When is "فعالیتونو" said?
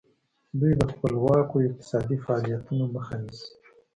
2.25-2.83